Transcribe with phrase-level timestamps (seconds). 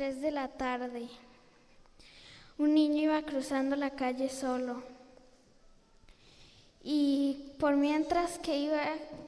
[0.00, 1.10] 3 de la tarde.
[2.56, 4.82] Un niño iba cruzando la calle solo.
[6.82, 8.80] Y por mientras que iba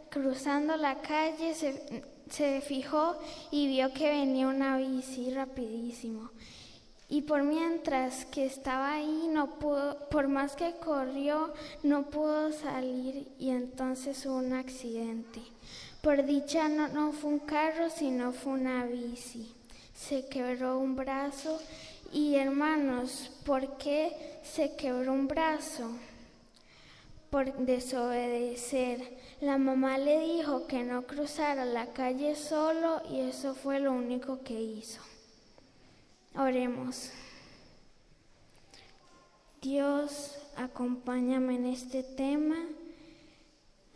[0.08, 3.18] cruzando la calle, se, se fijó
[3.50, 6.30] y vio que venía una bici rapidísimo.
[7.10, 11.52] Y por mientras que estaba ahí, no pudo, por más que corrió,
[11.82, 15.42] no pudo salir y entonces hubo un accidente.
[16.00, 19.54] Por dicha no, no fue un carro, sino fue una bici.
[20.08, 21.60] Se quebró un brazo
[22.12, 25.90] y hermanos, ¿por qué se quebró un brazo?
[27.30, 29.16] Por desobedecer.
[29.40, 34.42] La mamá le dijo que no cruzara la calle solo y eso fue lo único
[34.42, 35.00] que hizo.
[36.36, 37.10] Oremos.
[39.60, 42.56] Dios, acompáñame en este tema.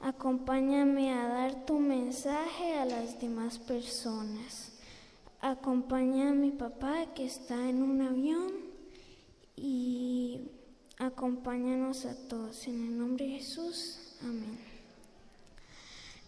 [0.01, 4.65] Acompáñame a dar tu mensaje a las demás personas.
[5.47, 8.52] Acompaña a mi papá que está en un avión
[9.55, 10.41] y
[10.99, 12.66] acompáñanos a todos.
[12.66, 14.59] En el nombre de Jesús, amén.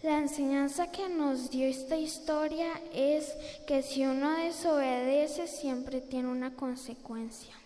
[0.05, 3.35] La enseñanza que nos dio esta historia es
[3.67, 7.57] que si uno desobedece siempre tiene una consecuencia.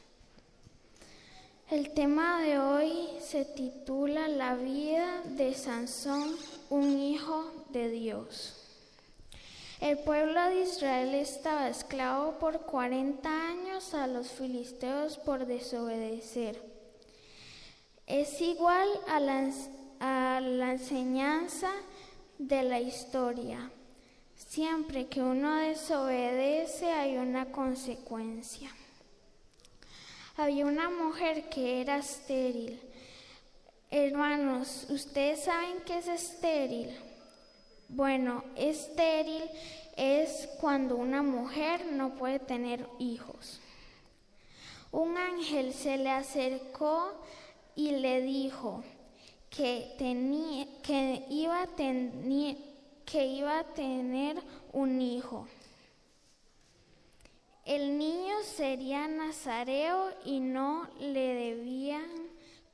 [1.69, 6.35] El tema de hoy se titula La vida de Sansón,
[6.71, 8.62] un hijo de Dios.
[9.83, 16.63] El pueblo de Israel estaba esclavo por 40 años a los filisteos por desobedecer.
[18.07, 21.73] Es igual a la, enseñanza
[22.39, 23.73] de la historia.
[24.37, 28.71] Siempre que uno desobedece hay una consecuencia.
[30.37, 32.81] Había una mujer que era estéril.
[33.91, 37.12] Hermanos, ¿ustedes saben qué es estéril?
[37.95, 39.43] Bueno, estéril
[39.99, 43.61] es cuando una mujer no puede tener hijos.
[44.91, 47.13] Un ángel se le acercó
[47.77, 48.83] y le dijo
[49.51, 51.67] que, que, iba,
[53.05, 55.47] que iba a tener un hijo.
[57.67, 62.09] El niño sería nazareo y no le debían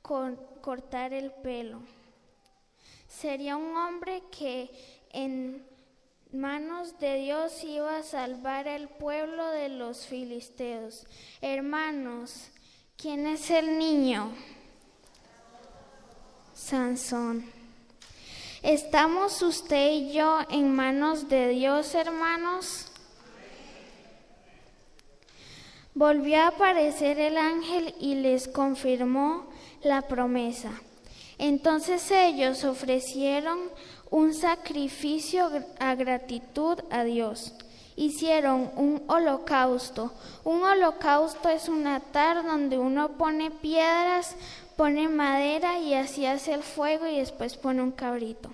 [0.01, 1.81] cortar el pelo.
[3.09, 4.69] Sería un hombre que
[5.11, 5.65] en
[6.31, 11.05] manos de Dios iba a salvar al pueblo de los filisteos.
[11.41, 12.49] Hermanos,
[12.97, 14.31] ¿quién es el niño?
[16.53, 17.45] Sansón.
[18.61, 22.91] ¿Estamos usted y yo en manos de Dios, hermanos?
[25.93, 29.49] Volvió a aparecer el ángel y les confirmó
[29.81, 30.71] la promesa.
[31.37, 33.59] Entonces ellos ofrecieron
[34.11, 35.49] un sacrificio
[35.79, 37.53] a gratitud a Dios.
[37.95, 40.13] Hicieron un holocausto.
[40.43, 44.35] Un holocausto es un altar donde uno pone piedras,
[44.77, 48.49] pone madera y así hace el fuego y después pone un cabrito.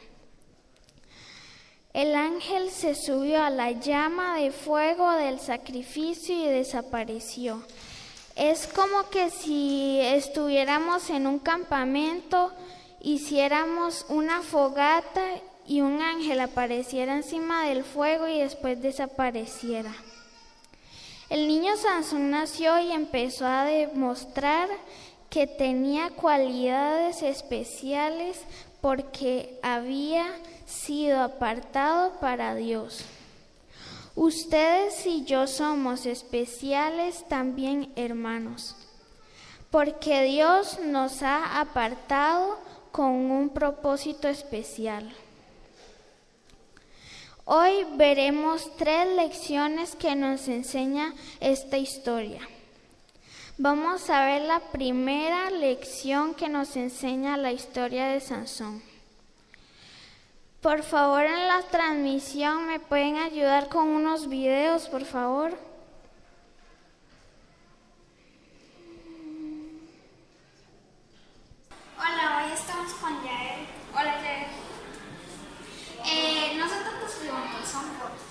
[1.94, 7.62] El ángel se subió a la llama de fuego del sacrificio y desapareció.
[8.36, 12.52] Es como que si estuviéramos en un campamento,
[13.06, 15.22] hiciéramos una fogata
[15.68, 19.94] y un ángel apareciera encima del fuego y después desapareciera.
[21.30, 24.70] El niño Sansón nació y empezó a demostrar
[25.30, 28.42] que tenía cualidades especiales
[28.82, 30.26] porque había
[30.66, 33.06] sido apartado para Dios.
[34.16, 38.76] Ustedes y yo somos especiales también hermanos,
[39.70, 42.58] porque Dios nos ha apartado
[42.96, 45.14] con un propósito especial.
[47.44, 52.40] Hoy veremos tres lecciones que nos enseña esta historia.
[53.58, 58.82] Vamos a ver la primera lección que nos enseña la historia de Sansón.
[60.62, 65.52] Por favor, en la transmisión me pueden ayudar con unos videos, por favor.
[71.98, 73.66] Hola, hoy estamos con Yael.
[73.94, 74.48] Hola, Yael.
[76.06, 78.22] Eh, nosotros nos preguntamos, son fotos.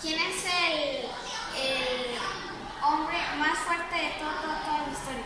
[0.00, 1.06] ¿Quién es el,
[1.58, 2.18] el
[2.84, 5.24] hombre más fuerte de toda, toda, toda la historia?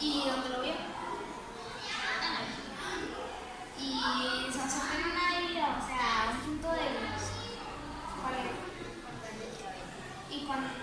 [0.00, 0.74] ¿Y dónde lo vio?
[3.78, 6.86] Y Sansón tiene una debilidad, o sea, un punto de.
[8.20, 8.52] ¿Cuál era?
[10.30, 10.81] Y cuando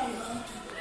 [0.00, 0.79] Hello.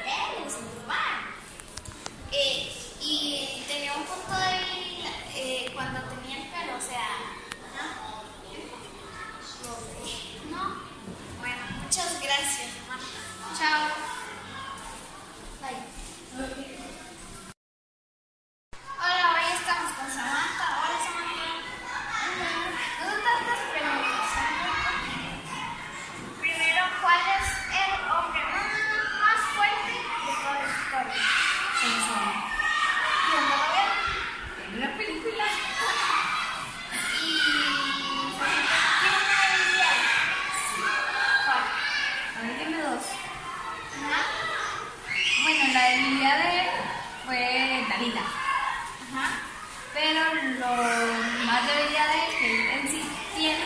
[49.94, 50.22] Pero
[50.60, 53.02] lo más debería de que él en sí
[53.36, 53.66] tiene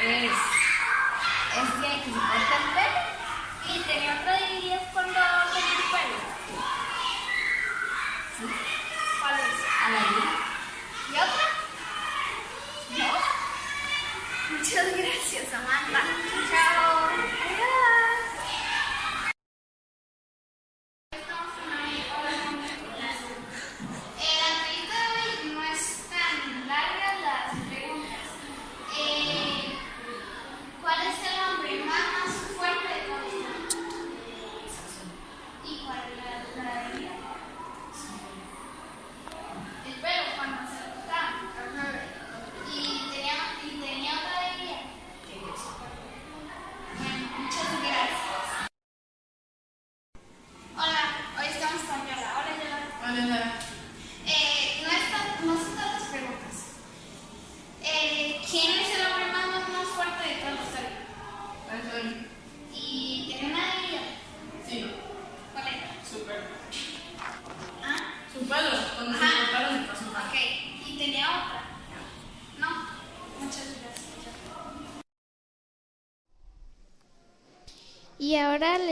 [0.00, 2.84] es, es que se corta
[3.68, 4.43] y tenía otra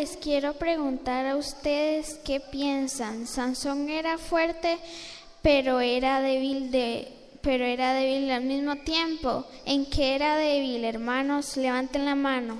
[0.02, 3.24] les quiero preguntar a ustedes qué piensan.
[3.24, 4.80] Sansón era fuerte,
[5.42, 7.06] pero era débil de
[7.40, 9.46] pero era débil al mismo tiempo.
[9.64, 11.56] ¿En qué era débil, hermanos?
[11.56, 12.58] Levanten la mano.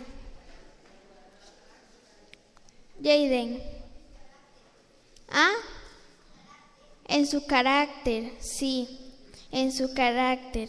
[3.03, 3.61] Jaden.
[5.29, 5.55] ¿Ah?
[7.09, 9.01] En su carácter, sí,
[9.51, 10.69] en su carácter.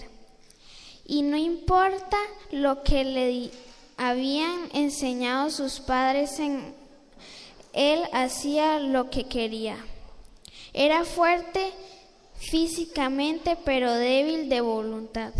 [1.06, 2.18] Y no importa
[2.50, 3.52] lo que le
[3.98, 6.74] habían enseñado sus padres en
[7.74, 9.77] él hacía lo que quería.
[10.74, 11.74] Era fuerte
[12.36, 15.34] físicamente, pero débil de voluntad.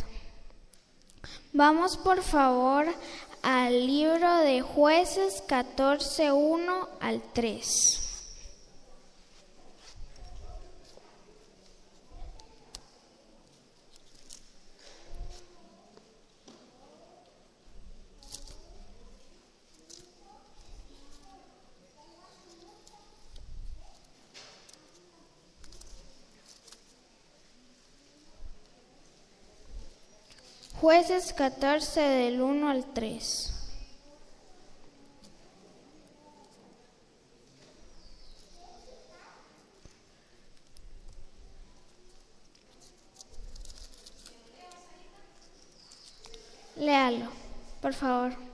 [1.52, 2.88] Vamos por favor
[3.44, 8.03] al libro de jueces 14.1 al 3.
[30.84, 33.54] Jueces 14 del 1 al 3.
[46.76, 47.28] Léalo,
[47.82, 48.53] por favor.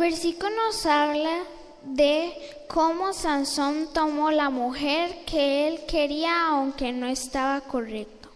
[0.00, 1.44] versículo nos habla
[1.84, 2.32] de
[2.68, 8.30] cómo Sansón tomó la mujer que él quería aunque no estaba correcto.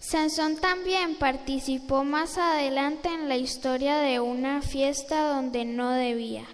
[0.00, 6.44] Sansón también participó más adelante en la historia de una fiesta donde no debía.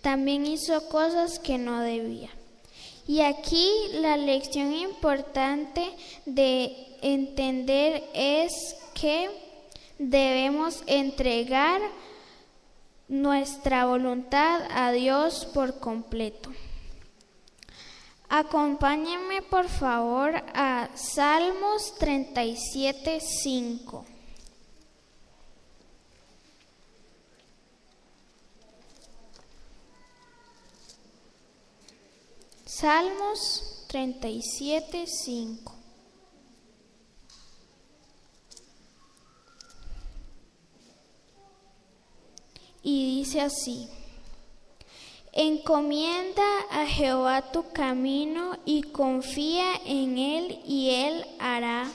[0.00, 2.30] También hizo cosas que no debía.
[3.08, 5.92] Y aquí la lección importante
[6.24, 9.30] de entender es que
[9.98, 11.80] debemos entregar
[13.08, 16.50] nuestra voluntad a Dios por completo.
[18.28, 24.04] Acompáñenme por favor a Salmos 37, 5.
[32.64, 35.75] Salmos 37, 5.
[42.88, 43.88] Y dice así.
[45.32, 51.90] Encomienda a Jehová tu camino y confía en Él y Él hará.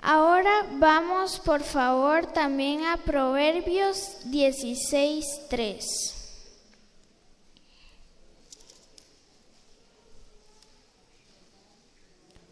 [0.00, 5.84] Ahora vamos por favor también a Proverbios 16.3.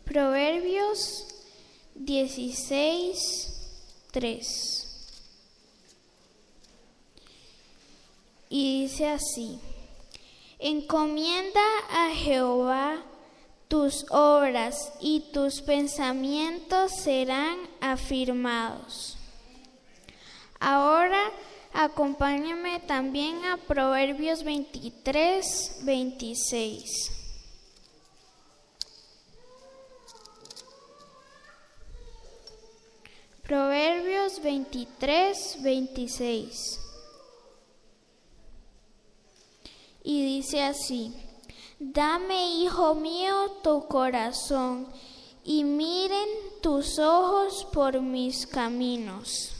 [0.04, 1.28] Proverbios
[4.14, 4.84] 16.3.
[8.56, 9.58] y dice así,
[10.60, 13.02] encomienda a Jehová
[13.66, 19.16] tus obras y tus pensamientos serán afirmados.
[20.60, 21.20] Ahora
[21.72, 27.23] acompáñame también a Proverbios 23, 26.
[33.46, 36.80] Proverbios 23, 26.
[40.04, 41.12] y dice así,
[41.80, 44.86] Dame, hijo mío, tu corazón
[45.42, 46.28] y miren
[46.62, 49.50] tus ojos por mis caminos.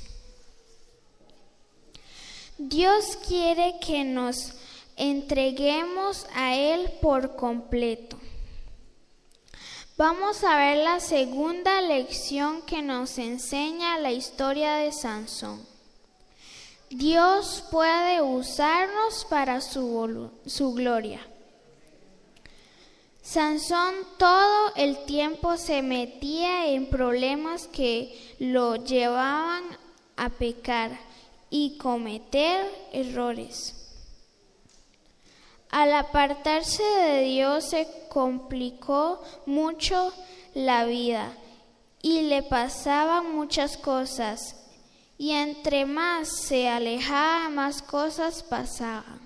[2.57, 4.53] Dios quiere que nos
[4.97, 8.17] entreguemos a Él por completo.
[9.97, 15.65] Vamos a ver la segunda lección que nos enseña la historia de Sansón.
[16.91, 21.21] Dios puede usarnos para su, su, gloria.
[23.23, 29.63] Sansón todo el tiempo se metía en problemas que lo llevaban
[30.17, 30.91] a pecar
[31.51, 33.84] y cometer errores.
[35.75, 40.13] Al apartarse de Dios se complicó mucho
[40.55, 41.33] la vida
[42.01, 44.55] y le pasaban muchas cosas
[45.19, 49.19] y entre más se alejaba, más cosas pasaban.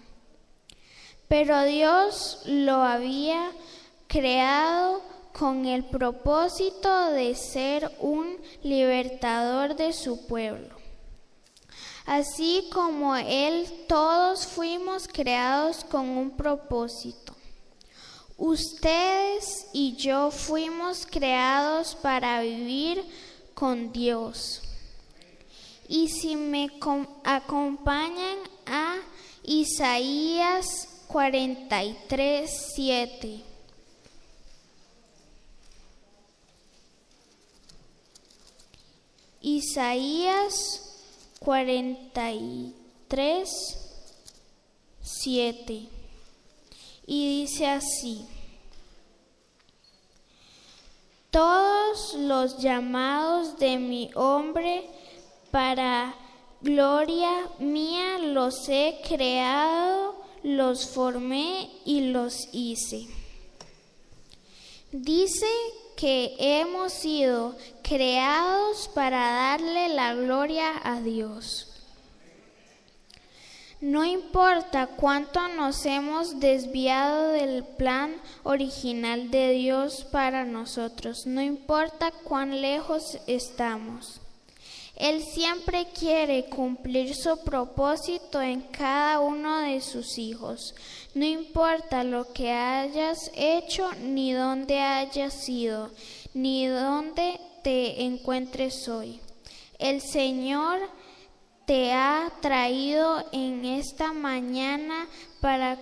[1.29, 3.51] Pero Dios lo había
[4.07, 5.03] creado
[5.35, 10.78] con el propósito de ser un libertador de su pueblo.
[12.09, 17.37] Así como Él, todos fuimos creados con un propósito.
[18.39, 23.05] Ustedes y yo fuimos creados para vivir
[23.53, 24.63] con Dios.
[25.87, 26.71] Y si me
[27.25, 28.97] acompañan a
[29.43, 33.45] Isaías 43, 7.
[39.43, 40.88] Isaías
[41.39, 43.89] 43,
[45.01, 45.89] 7.
[47.07, 48.27] Y dice así.
[51.31, 54.89] Todos los llamados de mi hombre
[55.51, 56.15] para
[56.61, 63.07] gloria mía los he creado, los formé y los hice.
[64.91, 65.47] Dice
[65.99, 71.67] que hemos sido creados para darle la gloria a Dios.
[73.81, 78.15] No importa cuánto nos hemos desviado del plan
[78.45, 84.21] original de Dios para nosotros, no importa cuán lejos estamos.
[84.95, 90.75] Él siempre quiere cumplir su propósito en cada uno de sus hijos.
[91.19, 95.91] No importa lo que hayas hecho, ni dónde hayas ido,
[96.33, 99.19] ni dónde te encuentres hoy.
[99.81, 100.79] El Señor
[101.67, 105.09] te ha traído en esta mañana
[105.41, 105.77] para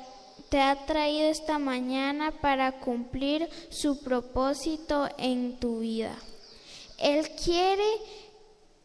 [0.49, 6.17] te ha traído esta mañana para cumplir su propósito en tu vida.
[6.97, 7.85] Él quiere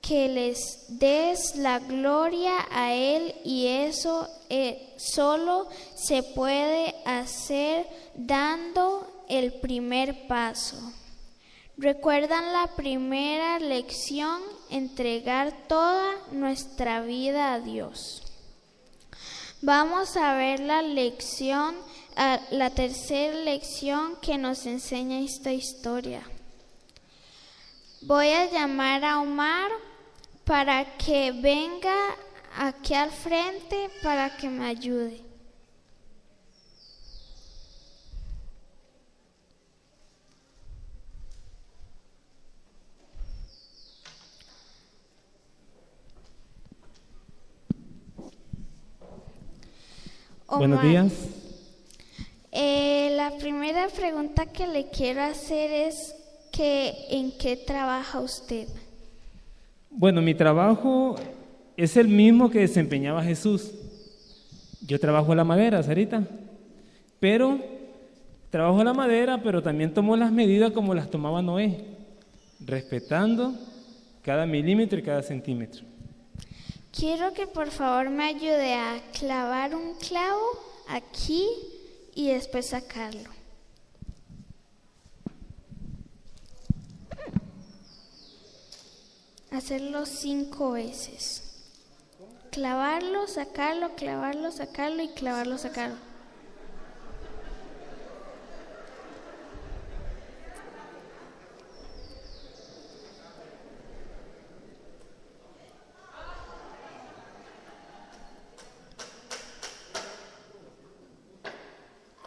[0.02, 9.08] que les des la gloria a Él y eso eh, solo se puede hacer dando
[9.30, 10.78] el primer paso.
[11.78, 14.42] ¿Recuerdan la primera lección?
[14.70, 18.24] Entregar toda nuestra vida a Dios.
[19.62, 21.76] Vamos a ver la lección,
[22.52, 26.24] la tercera lección que nos enseña esta historia.
[28.02, 29.72] Voy a llamar a Omar
[30.52, 31.96] para que venga
[32.58, 35.22] aquí al frente para que me ayude.
[50.48, 51.14] Oh, Buenos días.
[52.52, 56.14] Eh, la primera pregunta que le quiero hacer es
[56.52, 58.68] que ¿en qué trabaja usted?
[59.92, 61.16] Bueno, mi trabajo
[61.76, 63.72] es el mismo que desempeñaba Jesús.
[64.88, 66.24] Yo trabajo la madera, Sarita.
[67.20, 67.60] Pero
[68.50, 71.86] trabajo la madera, pero también tomo las medidas como las tomaba Noé,
[72.60, 73.54] respetando
[74.24, 75.86] cada milímetro y cada centímetro.
[76.98, 80.42] Quiero que por favor me ayude a clavar un clavo
[80.88, 81.46] aquí
[82.16, 83.41] y después sacarlo.
[89.52, 91.44] Hacerlo cinco veces.
[92.52, 95.98] Clavarlo, sacarlo, clavarlo, sacarlo y clavarlo, sacarlo.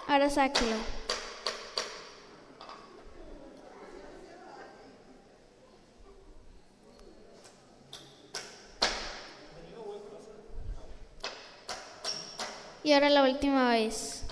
[0.07, 0.77] Ahora sáquelo.
[12.84, 14.24] Y ahora la última vez.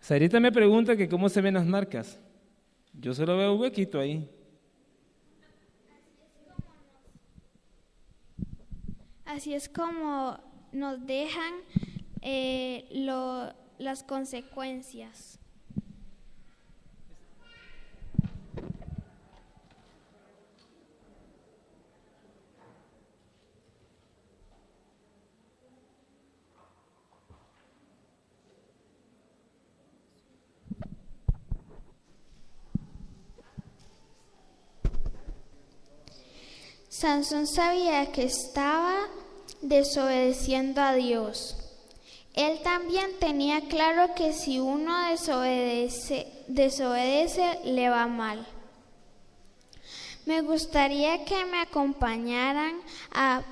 [0.00, 2.18] Sarita me pregunta que cómo se ven las marcas.
[2.92, 4.28] Yo solo veo un huequito ahí.
[9.24, 10.38] Así es como
[10.72, 11.54] nos dejan
[12.22, 15.38] eh, lo- las consecuencias.
[37.00, 39.08] Sansón sabía que estaba
[39.62, 41.56] desobedeciendo a Dios.
[42.34, 46.26] Él también tenía claro que si uno desobedece,
[47.64, 48.46] le va mal.
[50.26, 52.78] Me gustaría que me acompañaran
[53.14, 53.44] a,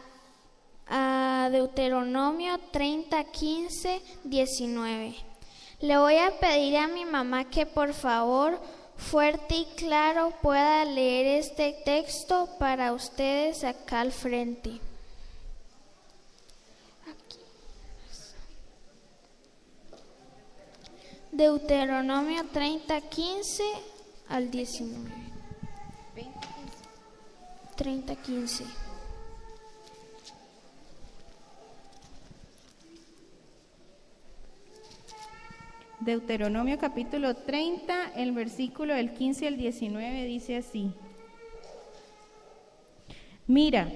[0.87, 5.17] a Deuteronomio 30, 15, 19.
[5.81, 8.61] Le voy a pedir a mi mamá que por favor
[8.99, 14.81] fuerte y claro pueda leer este texto para ustedes acá al frente.
[21.33, 23.63] Deuteronomio 30, 15
[24.29, 25.29] al 19.
[27.77, 28.65] 30, 15.
[36.01, 40.93] Deuteronomio capítulo 30, el versículo del 15 al 19 dice así.
[43.49, 43.89] Mira,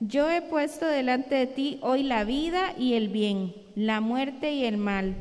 [0.00, 4.64] yo he puesto delante de ti hoy la vida y el bien, la muerte y
[4.64, 5.14] el mal,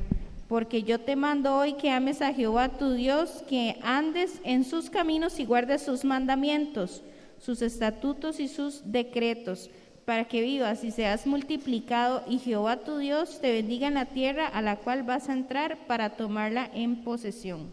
[0.48, 4.90] porque yo te mando hoy que ames a Jehová tu Dios, que andes en sus
[4.90, 7.04] caminos y guardes sus mandamientos,
[7.38, 9.70] sus estatutos y sus decretos,
[10.10, 14.48] para que vivas y seas multiplicado y Jehová tu Dios te bendiga en la tierra
[14.48, 17.72] a la cual vas a entrar para tomarla en posesión.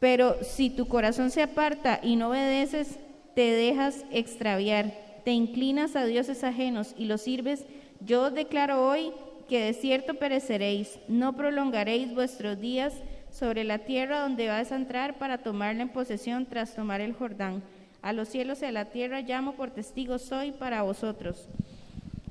[0.00, 2.98] Pero si tu corazón se aparta y no obedeces,
[3.36, 4.92] te dejas extraviar,
[5.24, 7.64] te inclinas a dioses ajenos y los sirves,
[8.00, 9.12] yo os declaro hoy
[9.48, 12.92] que de cierto pereceréis, no prolongaréis vuestros días
[13.30, 17.62] sobre la tierra donde vas a entrar para tomarla en posesión tras tomar el Jordán.
[18.04, 21.48] A los cielos y a la tierra llamo por testigo soy para vosotros,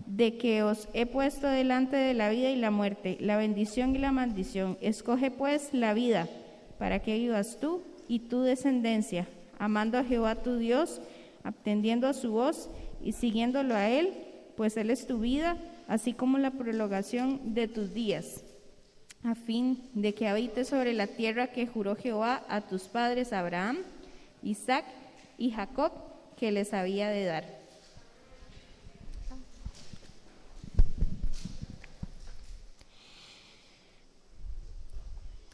[0.06, 3.98] de que os he puesto delante de la vida y la muerte, la bendición y
[3.98, 4.78] la maldición.
[4.82, 6.30] Escoge pues la vida,
[6.78, 11.02] para que vivas tú y tu descendencia, amando a Jehová tu Dios,
[11.44, 12.70] atendiendo a su voz
[13.04, 14.14] y siguiéndolo a Él,
[14.56, 15.58] pues Él es tu vida,
[15.88, 18.44] así como la prolongación de tus días,
[19.24, 23.80] a fin de que habites sobre la tierra que juró Jehová a tus padres Abraham,
[24.44, 24.86] Isaac
[25.38, 25.92] y Jacob,
[26.38, 27.64] que les había de dar.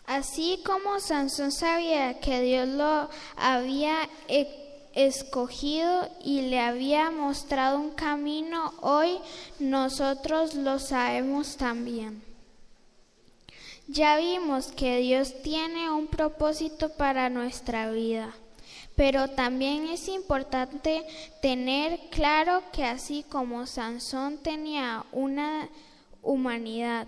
[0.09, 7.91] Así como Sansón sabía que Dios lo había e- escogido y le había mostrado un
[7.91, 9.19] camino, hoy
[9.59, 12.23] nosotros lo sabemos también.
[13.87, 18.33] Ya vimos que Dios tiene un propósito para nuestra vida,
[18.99, 21.05] pero también es importante
[21.41, 25.69] tener claro que así como Sansón tenía una
[26.21, 27.07] humanidad,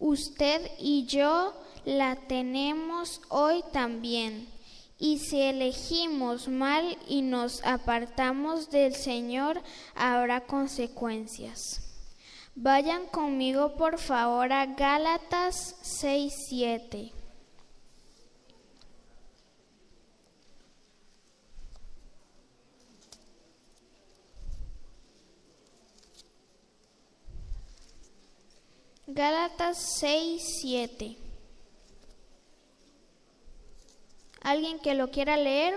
[0.00, 1.54] usted y yo
[1.84, 4.48] la tenemos hoy también.
[4.98, 9.62] Y si elegimos mal y nos apartamos del Señor,
[9.94, 11.82] habrá consecuencias.
[12.56, 16.48] Vayan conmigo por favor a Gálatas 6,
[29.14, 31.18] Gálatas 6, 7.
[34.40, 35.74] ¿Alguien que lo quiera leer?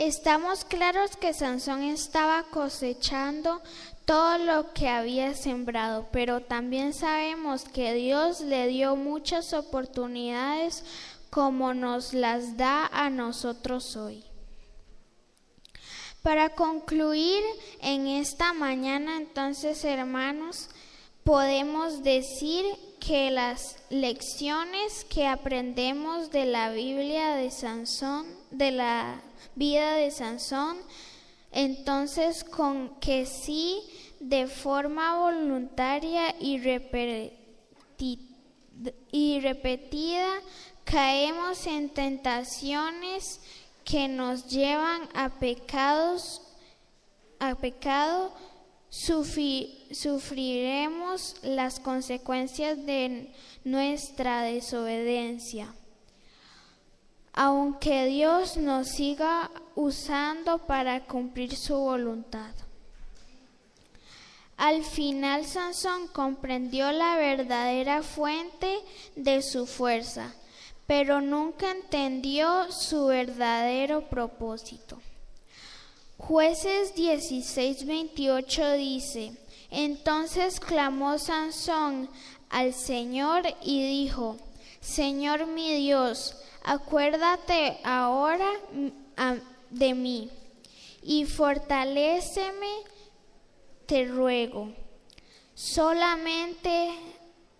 [0.00, 3.60] Estamos claros que Sansón estaba cosechando
[4.06, 10.84] todo lo que había sembrado, pero también sabemos que Dios le dio muchas oportunidades
[11.28, 14.24] como nos las da a nosotros hoy.
[16.22, 17.42] Para concluir
[17.82, 20.70] en esta mañana, entonces, hermanos,
[21.24, 22.64] podemos decir
[23.00, 29.22] que las lecciones que aprendemos de la Biblia de Sansón, de la
[29.54, 30.78] vida de Sansón,
[31.52, 33.82] entonces con que sí,
[34.20, 36.58] de forma voluntaria y,
[39.40, 40.28] repetida,
[40.84, 43.40] caemos en tentaciones
[43.84, 46.42] que nos llevan a pecados,
[47.38, 48.32] a pecado,
[49.90, 53.32] sufriremos las consecuencias de
[53.64, 55.74] nuestra desobediencia.
[57.32, 62.50] Aunque Dios nos siga usando para cumplir su voluntad.
[64.56, 68.78] Al final Sansón comprendió la verdadera fuente
[69.16, 70.34] de su fuerza,
[70.86, 75.00] pero nunca entendió su verdadero propósito.
[76.18, 79.32] Jueces 16:28 dice,
[79.70, 82.10] entonces clamó Sansón
[82.50, 84.36] al Señor y dijo,
[84.82, 88.50] Señor mi Dios, acuérdate ahora
[89.70, 90.30] de mí
[91.02, 92.68] y fortaléceme,
[93.86, 94.72] te ruego,
[95.54, 96.90] solamente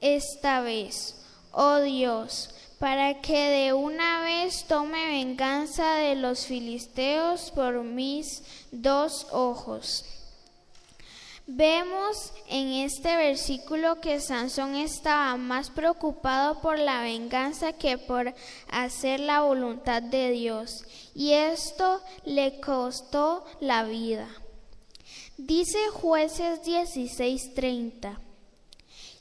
[0.00, 7.82] esta vez, oh Dios, para que de una vez tome venganza de los filisteos por
[7.82, 10.04] mis dos ojos.
[11.52, 18.32] Vemos en este versículo que Sansón estaba más preocupado por la venganza que por
[18.70, 24.28] hacer la voluntad de Dios, y esto le costó la vida.
[25.38, 28.20] Dice jueces 16:30,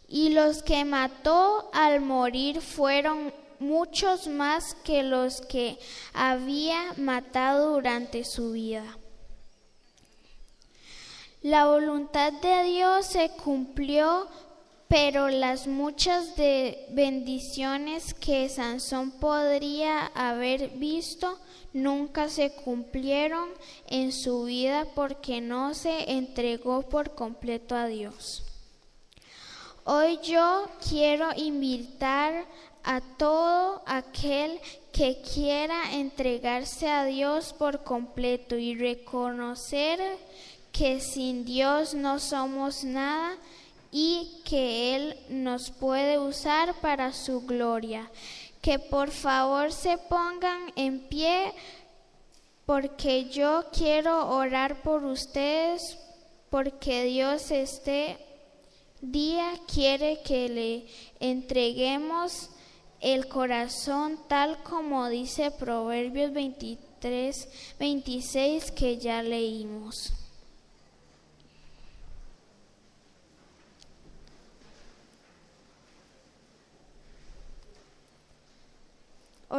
[0.08, 5.80] y los que mató al morir fueron muchos más que los que
[6.14, 8.99] había matado durante su vida.
[11.42, 14.28] La voluntad de Dios se cumplió,
[14.90, 16.34] pero las muchas
[16.90, 21.40] bendiciones que Sansón podría haber visto
[21.72, 23.48] nunca se cumplieron
[23.88, 28.44] en su vida porque no se entregó por completo a Dios.
[29.86, 32.46] Hoy yo quiero invitar
[32.84, 34.60] a todo aquel
[34.92, 40.02] que quiera entregarse a Dios por completo y reconocer
[40.72, 43.38] que sin Dios no somos nada
[43.92, 48.10] y que Él nos puede usar para su gloria.
[48.62, 51.54] Que por favor se pongan en pie
[52.66, 55.98] porque yo quiero orar por ustedes
[56.50, 58.18] porque Dios este
[59.02, 60.86] día quiere que le
[61.20, 62.50] entreguemos
[63.00, 67.48] el corazón tal como dice Proverbios 23,
[67.80, 70.19] 26 que ya leímos.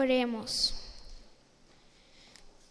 [0.01, 0.73] Oremos.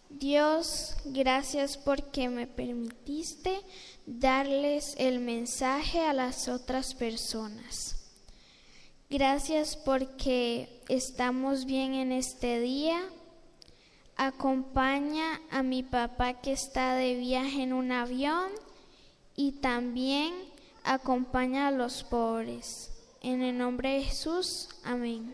[0.08, 3.60] Dios, gracias porque me permitiste
[4.04, 8.10] darles el mensaje a las otras personas.
[9.08, 13.00] Gracias porque estamos bien en este día.
[14.16, 18.50] acompaña a mi papá que está de viaje en un avión
[19.36, 20.34] y también
[20.82, 22.90] acompaña a los pobres.
[23.22, 25.32] En el nombre de Jesús, amén.